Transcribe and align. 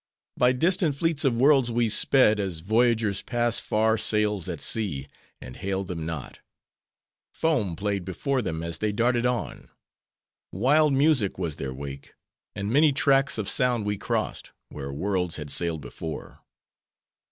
"By 0.35 0.51
distant 0.53 0.95
fleets 0.95 1.23
of 1.23 1.39
worlds 1.39 1.69
we 1.69 1.87
sped, 1.87 2.39
as 2.39 2.61
voyagers 2.61 3.21
pass 3.21 3.59
far 3.59 3.99
sails 3.99 4.49
at 4.49 4.59
sea, 4.59 5.07
and 5.39 5.55
hail 5.55 5.83
them 5.83 6.07
not. 6.07 6.39
Foam 7.35 7.75
played 7.75 8.03
before 8.03 8.41
them 8.41 8.63
as 8.63 8.79
they 8.79 8.91
darted 8.91 9.27
on; 9.27 9.69
wild 10.51 10.91
music 10.93 11.37
was 11.37 11.57
their 11.57 11.71
wake; 11.71 12.15
and 12.55 12.73
many 12.73 12.91
tracks 12.91 13.37
of 13.37 13.47
sound 13.47 13.85
we 13.85 13.95
crossed, 13.95 14.53
where 14.69 14.91
worlds 14.91 15.35
had 15.35 15.51
sailed 15.51 15.81
before. 15.81 16.39